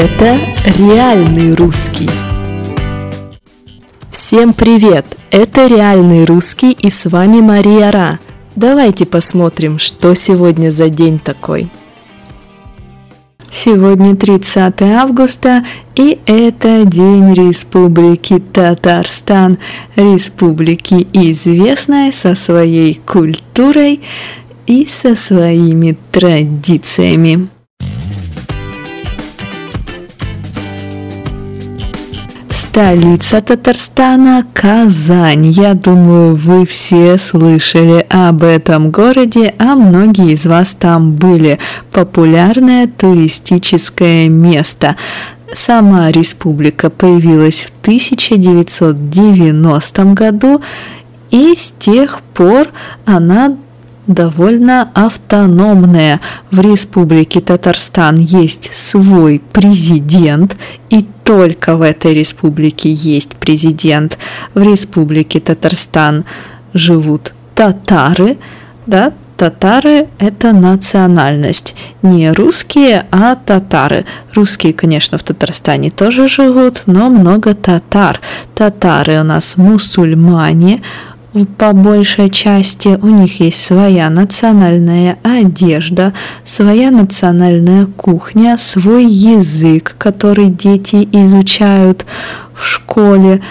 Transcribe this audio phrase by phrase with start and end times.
[0.00, 0.38] Это
[0.78, 2.08] реальный русский.
[4.12, 5.04] Всем привет!
[5.32, 8.20] Это реальный русский и с вами Мария Ра.
[8.54, 11.68] Давайте посмотрим, что сегодня за день такой.
[13.50, 15.64] Сегодня 30 августа,
[15.96, 19.58] и это День Республики Татарстан,
[19.96, 24.00] республики известной со своей культурой
[24.68, 27.48] и со своими традициями.
[32.78, 35.48] Столица Татарстана– Казань.
[35.48, 41.58] Я думаю, вы все слышали об этом городе, а многие из вас там были.
[41.90, 44.94] Популярное туристическое место.
[45.52, 50.62] Сама республика появилась в 1990 году,
[51.32, 52.68] и с тех пор
[53.04, 53.56] она
[54.08, 56.20] довольно автономная.
[56.50, 60.56] В Республике Татарстан есть свой президент,
[60.90, 64.18] и только в этой республике есть президент.
[64.54, 66.24] В Республике Татарстан
[66.74, 68.38] живут татары,
[68.86, 71.76] да, татары– это национальность.
[72.02, 74.04] Не русские, а татары.
[74.34, 78.20] Русские, конечно, в Татарстане тоже живут, но много татар.
[78.54, 80.82] Татары у нас мусульмане,
[81.58, 86.12] по большей части у них есть своя национальная одежда,
[86.44, 92.06] своя национальная кухня, свой язык, который дети изучают
[92.54, 93.42] в школе.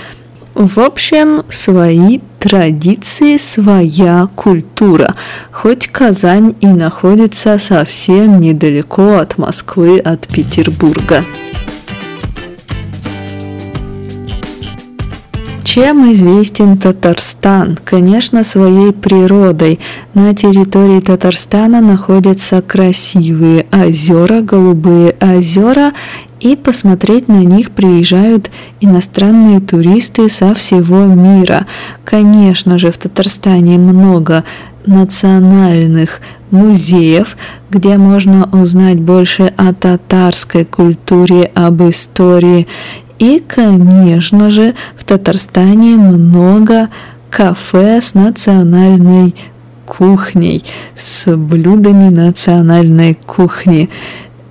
[0.55, 5.14] В общем, свои традиции, своя культура.
[5.52, 11.23] Хоть Казань и находится совсем недалеко от Москвы, от Петербурга.
[15.78, 17.78] Чем известен Татарстан?
[17.86, 19.80] Конечно, своей природой.
[20.16, 25.94] На территории Татарстана находятся красивые озера, голубые озера,
[26.39, 28.49] и посмотреть на них приезжают
[28.82, 31.67] иностранные туристы со всего мира.
[32.04, 34.45] Конечно же, в Татарстане много
[34.87, 37.37] национальных музеев,
[37.70, 42.67] где можно узнать больше о татарской культуре, об истории
[43.20, 46.89] и, конечно же, в Татарстане много
[47.30, 49.36] кафе с национальной
[49.86, 50.64] кухней,
[50.95, 53.89] с блюдами национальной кухни.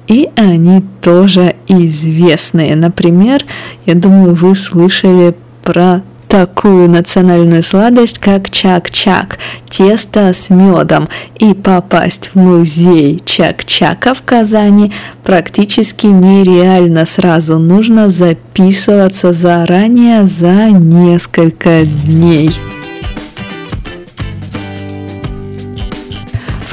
[0.08, 2.76] И они тоже известные.
[2.76, 3.42] Например,
[3.86, 9.38] я думаю, вы слышали про такую национальную сладость, как чак-чак,
[9.68, 11.08] тесто с медом.
[11.38, 14.92] И попасть в музей чак-чака в Казани
[15.24, 17.06] практически нереально.
[17.06, 22.50] Сразу нужно записываться заранее за несколько дней.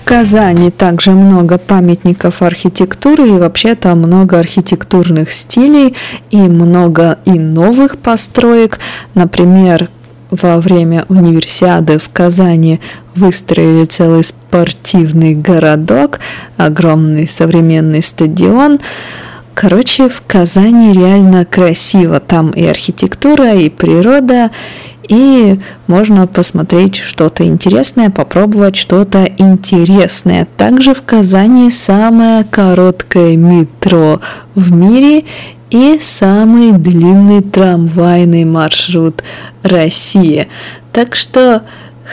[0.06, 5.96] Казани также много памятников архитектуры и вообще там много архитектурных стилей
[6.30, 8.80] и много и новых построек.
[9.16, 9.90] Например,
[10.30, 12.80] во время универсиады в Казани
[13.16, 16.19] выстроили целый спортивный городок,
[16.58, 18.80] огромный современный стадион.
[19.53, 22.19] Короче, в Казани реально красиво.
[22.19, 24.52] Там и архитектура, и природа,
[25.08, 30.47] и можно посмотреть что-то интересное, попробовать что-то интересное.
[30.58, 34.22] Также в Казани самое короткое метро
[34.56, 35.25] в мире
[35.69, 39.24] и самый длинный трамвайный маршрут
[39.63, 40.47] России.
[40.92, 41.63] Так что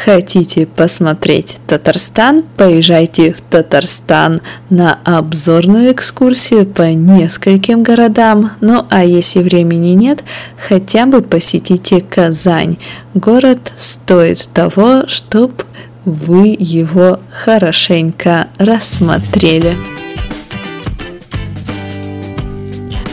[0.04, 2.44] Хотите посмотреть Татарстан?
[2.56, 4.40] Поезжайте в Татарстан
[4.70, 8.52] на обзорную экскурсию по нескольким городам.
[8.62, 10.24] Ну а если времени нет,
[10.56, 12.78] хотя бы посетите Казань.
[13.12, 15.64] Город стоит того, чтобы
[16.06, 19.76] вы его хорошенько рассмотрели.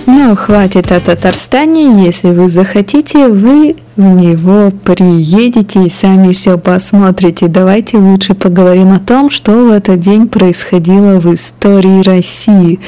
[0.09, 2.05] Ну, хватит о Татарстане.
[2.05, 7.49] Если вы захотите, вы в него приедете и сами все посмотрите.
[7.49, 12.79] Давайте лучше поговорим о том, что в этот день происходило в истории России.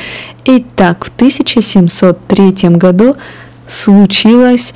[0.46, 3.18] Итак, в 1703 году
[3.68, 4.74] случилось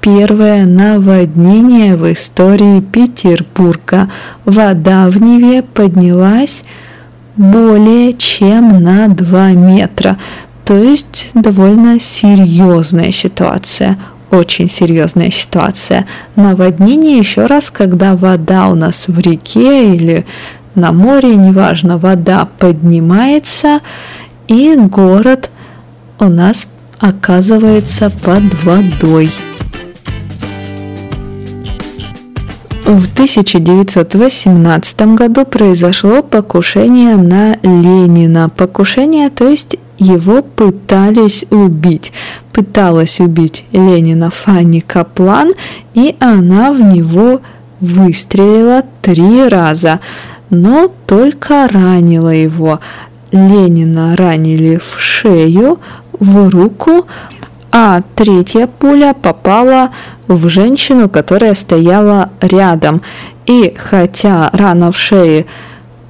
[0.00, 4.10] первое наводнение в истории Петербурга.
[4.44, 6.64] Вода в Неве поднялась
[7.36, 10.18] более чем на 2 метра.
[10.64, 13.98] То есть довольно серьезная ситуация,
[14.30, 16.06] очень серьезная ситуация.
[16.36, 20.24] Наводнение еще раз, когда вода у нас в реке или
[20.74, 23.80] на море, неважно, вода поднимается,
[24.48, 25.50] и город
[26.18, 26.66] у нас
[26.98, 29.30] оказывается под водой.
[32.86, 38.50] В 1918 году произошло покушение на Ленина.
[38.50, 42.12] Покушение, то есть его пытались убить.
[42.52, 45.52] Пыталась убить Ленина Фанни Каплан,
[45.94, 47.40] и она в него
[47.80, 50.00] выстрелила три раза,
[50.50, 52.80] но только ранила его.
[53.32, 55.80] Ленина ранили в шею,
[56.18, 57.06] в руку,
[57.72, 59.90] а третья пуля попала
[60.28, 63.02] в женщину, которая стояла рядом.
[63.46, 65.46] И хотя рана в шее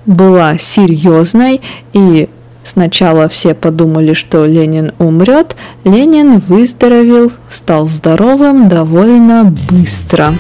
[0.05, 1.63] была серьезной
[1.95, 2.29] и
[2.65, 5.55] Сначала все подумали, что Ленин умрет.
[5.85, 10.35] Ленин выздоровел, стал здоровым довольно быстро.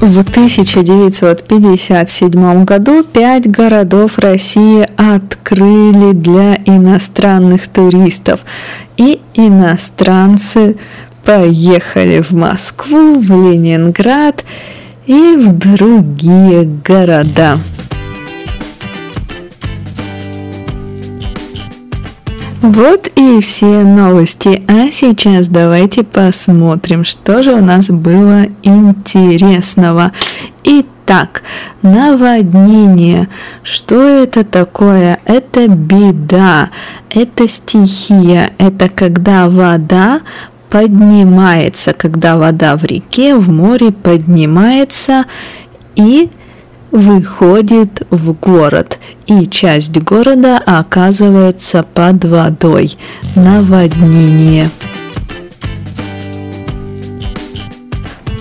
[0.00, 8.40] В 1957 году пять городов России открыли для иностранных туристов,
[8.96, 10.78] и иностранцы
[11.24, 14.44] поехали в Москву, в Ленинград
[15.06, 17.58] и в другие города.
[22.62, 24.62] Вот и все новости.
[24.68, 30.12] А сейчас давайте посмотрим, что же у нас было интересного.
[30.64, 31.42] Итак,
[31.80, 33.28] наводнение.
[33.62, 35.20] Что это такое?
[35.24, 36.68] Это беда,
[37.08, 40.20] это стихия, это когда вода
[40.68, 45.24] поднимается, когда вода в реке, в море поднимается
[45.96, 46.30] и
[46.90, 52.96] выходит в город, и часть города оказывается под водой.
[53.34, 54.70] Наводнение.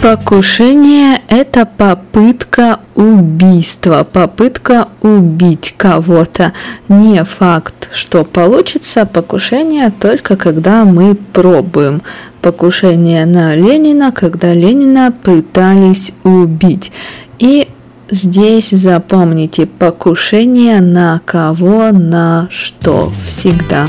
[0.02, 6.54] Покушение– это попытка убийства, попытка убить кого-то.
[6.88, 12.02] Не факт, что получится покушение только когда мы пробуем.
[12.42, 16.94] Покушение на Ленина, когда Ленина пытались убить.
[17.38, 17.68] И
[18.12, 23.88] Здесь запомните покушение на кого, на что всегда.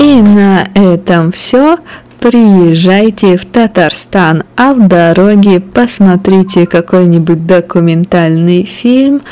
[0.00, 1.78] И на этом все.
[2.20, 9.22] Приезжайте в Татарстан, а в дороге посмотрите какой-нибудь документальный фильм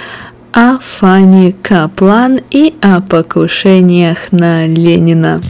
[0.52, 5.40] о Фане Каплан и о покушениях на Ленина.